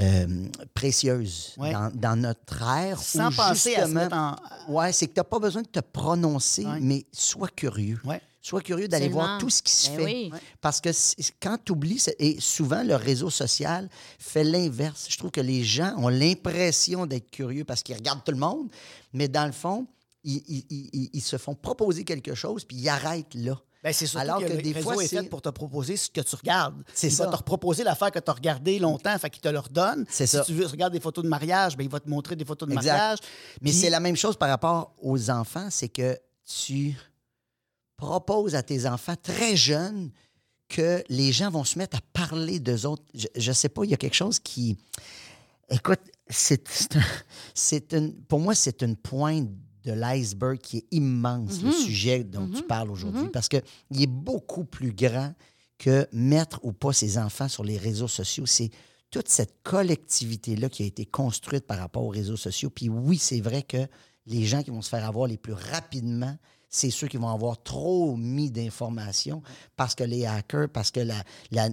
[0.00, 0.26] euh,
[0.74, 1.72] précieuse Ouais.
[1.72, 3.00] dans, dans notre ère.
[3.00, 4.36] Sans où penser à se justement- mettre en.
[4.72, 6.80] Ouais, c'est que tu n'as pas besoin de te prononcer, Ouais.
[6.80, 7.98] mais sois curieux.
[8.04, 8.20] Ouais.
[8.42, 10.04] Sois curieux d'aller voir tout ce qui se Ben fait.
[10.04, 10.32] oui.
[10.62, 10.88] Parce que
[11.42, 13.86] quand tu oublies, et souvent le réseau social
[14.18, 15.06] fait l'inverse.
[15.10, 18.68] Je trouve que les gens ont l'impression d'être curieux parce qu'ils regardent tout le monde,
[19.12, 19.86] mais dans le fond,
[20.24, 23.60] ils, ils- ils- ils se font proposer quelque chose, puis ils arrêtent là.
[23.82, 26.10] Ben, c'est Alors que, que le des réseau fois, est fait pour te proposer ce
[26.10, 26.82] que tu regardes.
[26.92, 27.24] C'est il ça.
[27.24, 30.04] va te reproposer l'affaire que tu as regardée longtemps, fait qu'il te le redonne.
[30.10, 30.44] C'est si ça.
[30.44, 32.74] tu veux, regardes des photos de mariage, ben, il va te montrer des photos de
[32.74, 32.92] Exact.
[32.92, 33.18] mariage.
[33.62, 36.94] Mais Puis- c'est la même chose par rapport aux enfants, c'est que tu
[37.96, 40.10] proposes à tes enfants très jeunes
[40.68, 43.02] que les gens vont se mettre à parler d'eux autres.
[43.14, 44.76] Je ne sais pas, il y a quelque chose qui...
[45.68, 47.02] Écoute, c'est, c'est un-
[47.54, 49.48] c'est une, pour moi, c'est une pointe
[49.84, 53.62] de l'iceberg qui est immense, le sujet dont tu parles aujourd'hui, parce qu'il
[53.98, 55.34] est beaucoup plus grand
[55.78, 58.44] que mettre ou pas ses enfants sur les réseaux sociaux.
[58.46, 58.70] C'est
[59.10, 62.70] toute cette collectivité-là qui a été construite par rapport aux réseaux sociaux.
[62.70, 63.86] Puis oui, c'est vrai que
[64.26, 66.36] les gens qui vont se faire avoir les plus rapidement,
[66.68, 69.42] c'est ceux qui vont avoir trop mis d'informations
[69.76, 71.70] parce que les hackers, parce que la, la-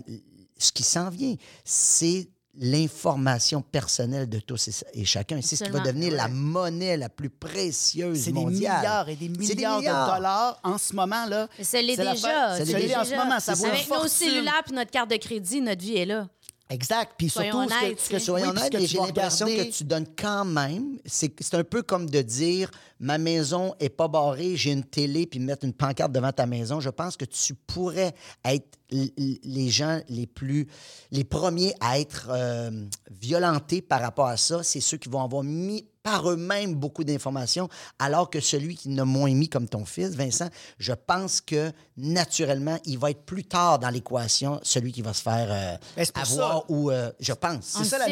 [0.57, 5.39] ce qui s'en vient, c'est l'information personnelle de tous et, et chacun.
[5.41, 8.77] C'est ce qui va devenir la monnaie la plus précieuse C'est des mondiale.
[8.77, 11.25] milliards et des C'est milliards, de dollars en ce moment.
[11.25, 11.47] là.
[11.57, 12.57] Mais ça l'est C'est déjà.
[12.59, 13.01] l'est déjà.
[13.01, 13.39] en ce moment.
[13.39, 16.27] Ça vaut Avec nos cellulaires puis notre carte de crédit, notre vie est là.
[16.69, 17.13] Exact.
[17.17, 18.25] Puis Soyons surtout, ce que- honnêtes, ce que, sais.
[18.25, 20.97] Soyons oui, honnêtes, que j'ai l'impression que tu donnes quand même.
[21.05, 25.25] C'est c'est un peu comme de dire ma maison est pas barrée, j'ai une télé,
[25.27, 26.81] puis mettre une pancarte devant ta maison.
[26.81, 30.67] Je pense que tu pourrais être les gens les plus.
[31.11, 32.71] les premiers à être euh,
[33.11, 34.63] violentés par rapport à ça.
[34.63, 37.67] C'est ceux qui vont avoir mis par eux-mêmes beaucoup d'informations,
[37.99, 40.47] alors que celui qui n'a moins mis comme ton fils, Vincent,
[40.79, 45.21] je pense que naturellement, il va être plus tard dans l'équation, celui qui va se
[45.21, 46.63] faire euh, Ben, avoir ça.
[46.69, 47.65] ou euh, je pense.
[47.65, 48.05] C'est ça, ça,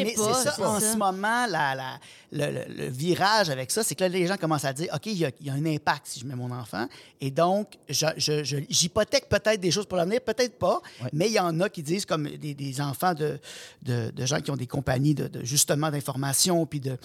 [0.56, 0.92] c'est en ça.
[0.92, 1.98] ce moment, la- la-
[2.32, 5.06] le, le- le virage avec ça, c'est que là, les gens commencent à dire OK,
[5.06, 6.86] il y, a, il y a un impact si je mets mon enfant.
[7.22, 10.65] Et donc, je- je- je- j'hypothèque peut-être des choses pour l'avenir, peut-être pas,
[11.12, 13.38] mais il y en a qui disent, comme des, des enfants de,
[13.82, 16.96] de, de gens qui ont des compagnies de, de- justement d'information, puis de,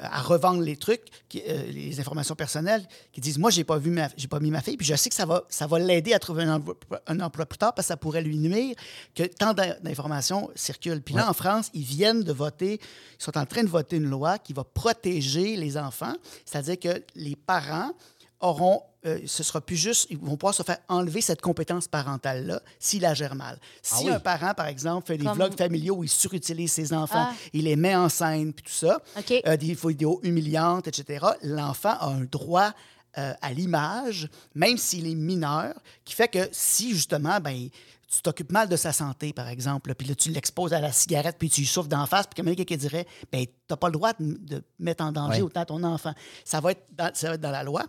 [0.00, 3.90] à revendre les trucs, qui- euh, les informations personnelles, qui disent Moi, j'ai pas vu
[3.90, 6.12] ma, j'ai pas mis ma fille, puis je sais que ça va, ça va l'aider
[6.12, 6.76] à trouver un emploi,
[7.06, 8.74] un emploi plus tard parce que ça pourrait lui nuire
[9.14, 11.02] que tant d'in- d'informations circulent.
[11.02, 12.80] Puis là, en France, ils viennent de voter,
[13.18, 17.02] ils sont en train de voter une loi qui va protéger les enfants, c'est-à-dire que
[17.14, 17.90] les parents
[18.40, 22.60] auront, euh, ce sera plus juste, ils vont pouvoir se faire enlever cette compétence parentale-là
[22.78, 23.58] s'il la gère mal.
[23.82, 24.10] Si oui.
[24.10, 27.34] un parent, par exemple, fait des Comme- vlogs familiaux où il surutilise ses enfants, Ah.
[27.52, 29.32] il les met en scène, puis tout ça, OK.
[29.46, 32.72] euh, des vidéos humiliantes, etc., l'enfant a un droit
[33.16, 35.74] euh, à l'image, même s'il est mineur,
[36.04, 37.68] qui fait que si, justement, ben,
[38.10, 41.36] tu t'occupes mal de sa santé, par exemple, puis là, tu l'exposes à la cigarette,
[41.38, 43.88] puis tu lui souffles d'en face, puis comme quelqu'un qui dirait, ben, tu n'as pas
[43.88, 45.42] le droit de, de mettre en danger Ouais.
[45.42, 46.12] autant ton enfant.
[46.44, 47.84] Ça va être dans, ça va être dans la loi.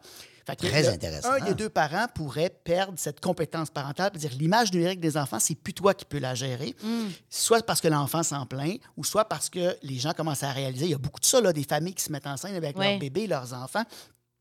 [0.46, 1.32] Fait que Très le- intéressant.
[1.32, 5.56] Un des deux parents pourrait perdre cette compétence parentale, dire l'image numérique des enfants, c'est
[5.56, 6.76] plus toi qui peux la gérer,
[7.30, 10.86] soit parce que l'enfant s'en plaint, ou soit parce que les gens commencent à réaliser,
[10.86, 12.76] il y a beaucoup de ça, là, des familles qui se mettent en scène avec
[12.92, 13.84] leurs bébés, leurs enfants.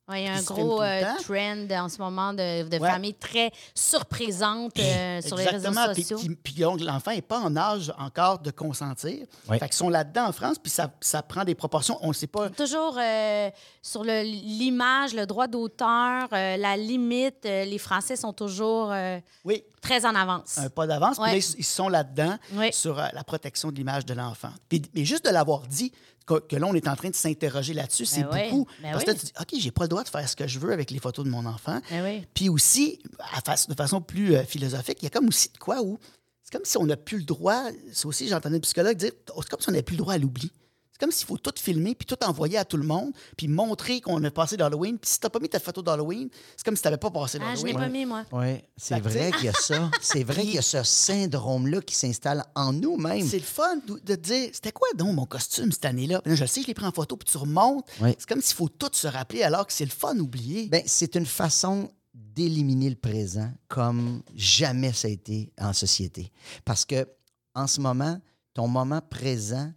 [0.08, 2.90] Ouais, il y a un gros le euh, trend en ce moment de, de Ouais.
[2.90, 5.92] familles très surprésantes euh, sur les réseaux Exactement.
[5.92, 6.18] Puis- sociaux.
[6.42, 9.26] Puis, puis l'enfant n'est pas en âge encore de consentir.
[9.48, 9.58] Ouais.
[9.58, 11.98] Fait qu'ils sont là-dedans en France, puis ça, ça prend des proportions.
[12.02, 12.48] On ne sait pas.
[12.50, 13.50] Toujours euh,
[13.82, 19.18] sur le- l'image, le droit d'auteur, euh, la limite, euh, les Français sont toujours euh,
[19.44, 20.58] Oui, très en avance.
[20.58, 21.16] un pas d'avance.
[21.16, 21.38] Puis Ouais.
[21.40, 22.38] là, ils, sont là-dedans
[22.72, 24.50] sur euh, la protection de l'image de l'enfant.
[24.68, 25.92] Puis, mais juste de l'avoir dit,
[26.26, 28.50] que, que là, on est en train de s'interroger là-dessus, c'est oui.
[28.50, 28.66] beaucoup.
[28.82, 29.16] Ben parce que oui.
[29.16, 30.90] là, tu dis, OK, j'ai pas le droit de faire ce que je veux avec
[30.90, 31.80] les photos de mon enfant.
[31.90, 32.26] Ben oui.
[32.34, 33.00] Puis aussi,
[33.34, 35.98] à fa- de façon plus euh, philosophique, il y a comme aussi de quoi où
[36.42, 37.62] c'est comme si on n'a plus le droit.
[37.92, 40.18] C'est aussi, j'entendais un psychologue dire, c'est comme si on n'avait plus le droit à
[40.18, 40.50] l'oubli.
[40.98, 44.00] C'est comme s'il faut tout filmer, puis tout envoyer à tout le monde, puis montrer
[44.00, 44.98] qu'on a passé d'Halloween.
[44.98, 47.54] Puis si t'as pas mis ta photo d'Halloween, c'est comme si t'avais pas passé Ah,
[47.54, 47.66] je d'Halloween.
[47.66, 48.24] l'ai pas mis, moi.
[48.32, 49.88] Oui, c'est vrai qu'il y a ça.
[50.00, 53.24] C'est vrai qu'il y a ce syndrome-là qui s'installe en nous-mêmes.
[53.28, 56.20] C'est le fun de de dire, c'était quoi donc mon costume cette année-là?
[56.26, 57.87] Je sais, je l'ai pris en photo, puis tu remontes.
[58.00, 58.14] Oui.
[58.18, 60.66] C'est comme s'il faut tout se rappeler alors que c'est le fun oublié.
[60.68, 66.32] Ben, c'est une façon d'éliminer le présent comme jamais ça a été en société.
[66.64, 67.06] Parce que
[67.54, 68.18] en ce moment,
[68.54, 69.72] ton moment présent,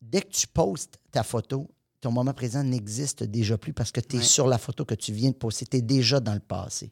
[0.00, 1.68] dès que tu postes ta photo,
[2.00, 4.24] ton moment présent n'existe déjà plus parce que tu es Ouais.
[4.24, 6.90] sur la photo que tu viens de poster, tu es déjà dans le passé.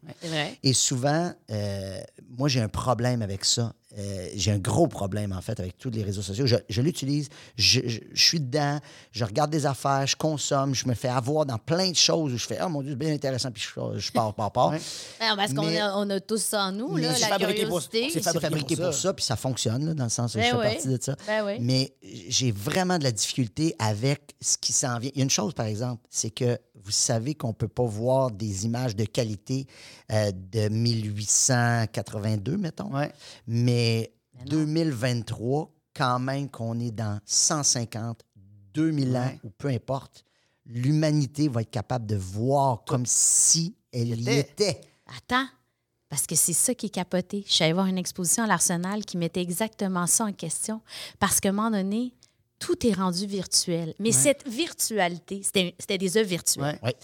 [0.62, 2.00] Et souvent, euh,
[2.36, 3.72] moi, j'ai un problème avec ça.
[3.98, 6.46] Euh, j'ai un gros problème, en fait, avec tous les réseaux sociaux.
[6.46, 8.78] Je, je l'utilise, je, je- je suis dedans,
[9.10, 12.36] je regarde des affaires, je consomme, je me fais avoir dans plein de choses où
[12.38, 14.70] je fais «Oh mon Dieu, c'est bien intéressant», puis je, je pars, pars, pars.
[14.70, 14.78] Ouais.
[15.20, 18.08] Non, parce qu'on a, on a tous ça en nous, là, la fabriqué pour- curiosité.
[18.12, 19.00] c'est fabriqué pour pour ça.
[19.00, 20.72] ça, puis ça fonctionne, là, dans le sens où Ben je fais oui.
[20.74, 21.16] partie de ça.
[21.26, 21.56] Ben oui.
[21.60, 21.92] Mais
[22.28, 25.10] j'ai vraiment de la difficulté avec ce qui s'en vient.
[25.14, 27.84] Il y a une chose, par exemple, c'est que vous savez qu'on ne peut pas
[27.84, 29.66] voir des images de qualité
[30.12, 32.94] euh, de 1882, mettons.
[32.94, 33.10] Ouais.
[33.46, 33.87] Mais
[34.46, 38.20] 2023, quand même qu'on est dans 150,
[38.74, 39.40] 2000 ans, Ouais.
[39.44, 40.24] ou peu importe,
[40.66, 44.80] l'humanité va être capable de voir comme si elle y était.
[45.16, 45.46] Attends,
[46.08, 47.44] parce que c'est ça qui est capoté.
[47.46, 50.80] Je suis allée voir une exposition à l'Arsenal qui mettait exactement ça en question.
[51.18, 52.14] Parce qu'à un moment donné,
[52.58, 53.94] tout est rendu virtuel.
[53.98, 56.78] Mais cette virtualité, c'était c'était des œuvres virtuelles.
[56.82, 56.94] Ouais.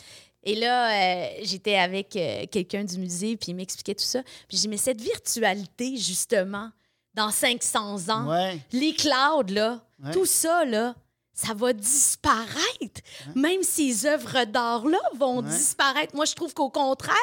[0.44, 4.22] Et là, euh, j'étais avec euh, quelqu'un du musée, puis il m'expliquait tout ça.
[4.48, 6.70] Puis j'ai dit, mais cette virtualité, justement,
[7.14, 8.59] dans 500 ans, Ouais.
[8.72, 10.12] les clouds, là, Ouais.
[10.12, 10.94] tout ça, là,
[11.34, 13.00] ça va disparaître.
[13.34, 15.48] Même ces œuvres d'art-là vont Ouais.
[15.50, 16.14] disparaître.
[16.14, 17.14] Moi, je trouve qu'au contraire,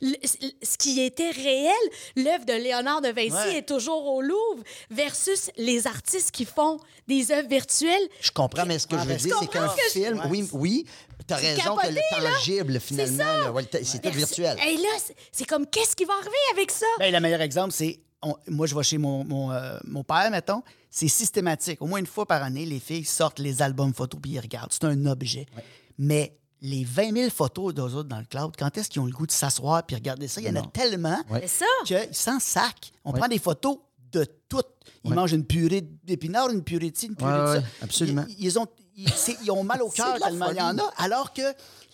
[0.00, 1.74] le- ce qui était réel,
[2.16, 3.58] l'œuvre de Léonard de Vinci Ouais.
[3.58, 8.08] est toujours au Louvre, versus les artistes qui font des œuvres virtuelles.
[8.20, 9.90] Je comprends, mais ce que Ah, je veux ben, dire, tu c'est qu'un que je-
[9.90, 10.26] film, Ouais.
[10.30, 10.86] oui, oui,
[11.28, 14.56] tu as C'est raison que capoté, le tangible, finalement, là, ouais, c'est tout virtuel.
[14.66, 16.86] Et là, c'est- c'est comme, qu'est-ce qui va arriver avec ça?
[16.98, 20.30] Ben, le meilleur exemple, c'est on- moi, je vais chez mon, mon, euh, mon père,
[20.30, 21.80] mettons, c'est systématique.
[21.80, 24.72] Au moins une fois par année, les filles sortent les albums photos puis ils regardent.
[24.72, 25.46] C'est un objet.
[25.98, 29.12] Mais les 20 000 photos d'eux autres dans le cloud, quand est-ce qu'ils ont le
[29.12, 30.40] goût de s'asseoir puis regarder ça?
[30.40, 31.46] Il y en a tellement Ouais.
[31.86, 32.92] Qu'ils s'en sac.
[33.04, 33.18] On Ouais.
[33.20, 33.78] prend des photos
[34.12, 34.60] de tout.
[35.04, 35.16] Ils Ouais.
[35.16, 37.58] mangent une purée d'épinards, une purée de ci, une purée Ouais, de ça.
[37.58, 38.24] ouais, absolument.
[38.28, 40.92] Ils, ils ont, ils, ont mal au cœur tellement il y en a.
[40.98, 41.42] Alors que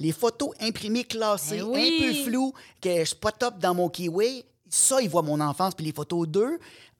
[0.00, 2.00] les photos imprimées, classées, Eh oui.
[2.00, 5.40] un peu floues, que je suis pas top dans mon kiwi, ça, ils voient mon
[5.40, 5.74] enfance.
[5.74, 6.58] Puis les photos d'eux,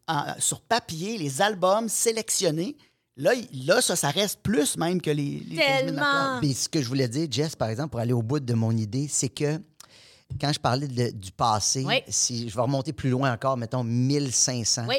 [0.09, 2.77] en- sur papier, les albums sélectionnés,
[3.17, 5.97] là, là ça, ça reste plus même que les, les 15 000 dans le cloud.
[5.97, 6.41] Tellement.
[6.41, 8.73] Puis ce que je voulais dire, Jess, par exemple, pour aller au bout de mon
[8.73, 9.61] idée, c'est que
[10.41, 12.03] quand je parlais de- du passé, Oui.
[12.09, 14.97] si je vais remonter plus loin encore, mettons 1500, Oui.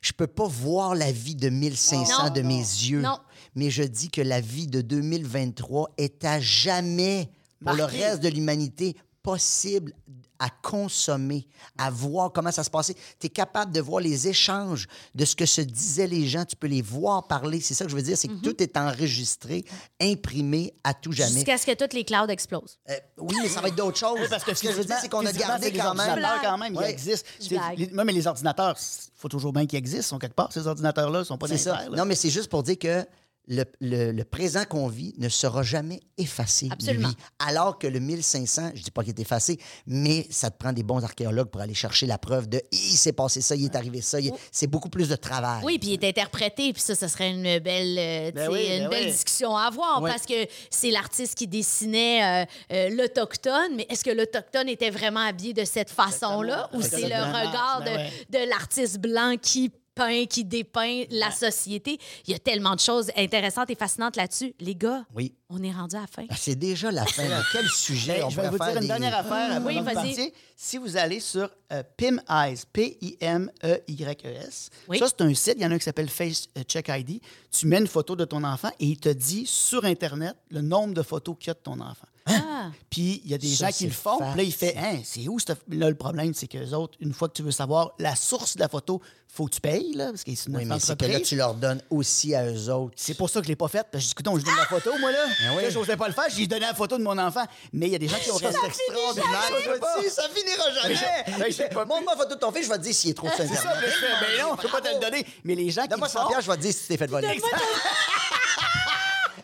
[0.00, 2.30] je peux pas voir la vie de 1500 Non.
[2.30, 3.00] de mes yeux.
[3.00, 3.18] Non.
[3.54, 7.30] Mais je dis que la vie de 2023 est à jamais,
[7.64, 8.96] pour le reste de l'humanité,
[9.30, 9.92] possible
[10.38, 12.94] à consommer, à voir comment ça se passait.
[13.18, 16.44] Tu es capable de voir les échanges de ce que se disaient les gens.
[16.44, 17.60] Tu peux les voir parler.
[17.60, 19.64] C'est ça que je veux dire, c'est que tout est enregistré,
[20.00, 21.32] imprimé à tout jamais.
[21.32, 22.78] Jusqu'à ce que toutes les clouds explosent.
[22.90, 24.18] Euh, oui, mais ça va être d'autres choses.
[24.20, 26.08] Oui, parce que ce que je veux dire, c'est qu'on a gardé les quand même.
[26.10, 26.88] ordinateurs, quand même, Ouais.
[26.88, 27.28] ils existent.
[27.76, 30.52] Les- moi, mais les ordinateurs, il faut toujours bien qu'ils existent, ils sont quelque part.
[30.52, 31.90] Ces ordinateurs-là, ils sont pas nécessaires.
[31.90, 33.04] Non, mais c'est juste pour dire que
[33.48, 36.68] le, le- le présent qu'on vit ne sera jamais effacé.
[36.70, 37.08] Absolument.
[37.08, 37.16] lui.
[37.38, 40.82] Alors que le 1500, je dis pas qu'il est effacé, mais ça te prend des
[40.82, 44.00] bons archéologues pour aller chercher la preuve de il s'est passé ça, il est arrivé
[44.00, 44.18] ça.
[44.20, 45.62] il C'est beaucoup plus de travail.
[45.64, 48.88] Oui, puis il est interprété, puis ça, ça serait une belle, euh, Ben une ben
[48.88, 49.12] belle oui.
[49.12, 54.10] discussion à avoir parce que c'est l'artiste qui dessinait euh, euh, l'Autochtone, mais est-ce que
[54.10, 58.98] l'Autochtone était vraiment habillé de cette façon-là ou c'est le regard de, Ben de l'artiste
[58.98, 61.98] blanc qui peint, qui dépeint la société?
[62.26, 64.54] Il y a tellement de choses intéressantes et fascinantes là-dessus.
[64.60, 65.34] Les gars, Oui.
[65.50, 66.24] on est rendu à la fin.
[66.28, 67.24] Ah, C'est déjà la fin.
[67.52, 69.94] Quel sujet on je vais vous faire dire une des- dernière affaire avant Oui, vas-y.
[69.94, 70.32] partiez.
[70.54, 74.98] Si vous allez sur euh, Pim Eyes, P-I-M-E-Y-E-S, Oui.
[74.98, 75.54] ça, c'est un site.
[75.56, 77.20] Il y en a un qui s'appelle Face euh, Check ID.
[77.50, 80.94] Tu mets une photo de ton enfant et il te dit sur Internet le nombre
[80.94, 82.06] de photos qu'il y a de ton enfant.
[82.26, 82.70] Ah.
[82.90, 84.18] Puis il y a des Ça, gens qui le font.
[84.18, 84.74] Puis là, il fait.
[84.76, 85.38] Hein, c'est où
[85.70, 88.56] Là, le problème, c'est que les autres, une fois que tu veux savoir la source
[88.56, 90.98] de la photo, faut que tu payes, là, parce que c'est une Oui, mais c'est
[90.98, 92.94] que là, tu leur donnes aussi à eux autres.
[92.96, 93.86] C'est pour ça que je ne l'ai pas faite.
[93.92, 95.24] Parce que je dis, écoute, je donne la photo, moi, là.
[95.40, 95.62] Ben oui.
[95.62, 96.24] Là, je n'osais pas le faire.
[96.34, 97.44] J'ai donné la photo de mon enfant.
[97.72, 99.28] Mais il y a des gens qui ont Ça, resté c'est extraordinaire.
[99.50, 99.94] Je sais pas.
[99.98, 101.50] Je te dis, Ça finira jamais.
[101.50, 101.84] Je sais pas.
[101.84, 103.62] Montre-moi la photo de ton fils, je vais te dire s'il est trop C'est sincère.
[103.62, 105.24] ça, ben non, je peux pas te le donner.
[105.44, 106.28] Mais les gens qui Donne-moi le 100 font...
[106.28, 107.28] piastres, je vais te dire si tu t'es fait voler.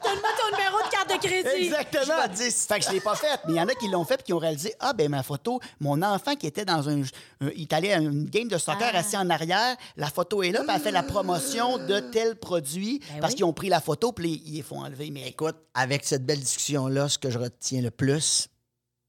[0.02, 1.64] Donne-moi ton numéro de carte de crédit.
[1.64, 2.02] Exactement.
[2.04, 3.40] Je vais te dire si- Fait que je l'ai pas faite.
[3.46, 5.22] Mais il y en a qui l'ont fait et qui ont réalisé Ah, ben ma
[5.22, 7.00] photo, mon enfant qui était dans un.
[7.02, 8.98] un- il est allé à une game de soccer Ah.
[8.98, 13.00] assis en arrière, la photo est là, puis elle fait la promotion de tel produit
[13.10, 13.36] Ben parce oui.
[13.36, 15.10] qu'ils ont pris la photo, puis ils les font enlever.
[15.10, 18.48] Mais écoute, Avec cette belle discussion-là, ce que je retiens le plus,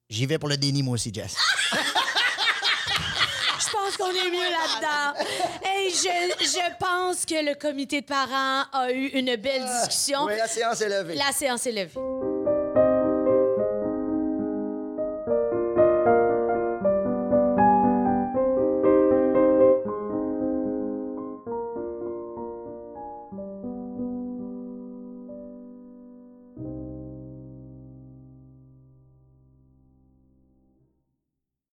[0.10, 1.36] j'y vais pour le déni, moi aussi, Jess.
[3.98, 5.20] Pense qu'on est mieux là-dedans.
[5.78, 10.26] Et je, je pense que le comité de parents a eu une belle discussion.
[10.26, 11.16] Oui, la séance est levée.
[11.16, 12.33] La séance est levée.